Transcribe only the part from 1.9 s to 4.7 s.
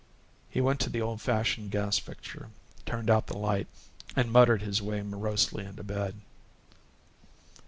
fixture, turned out the light, and muttered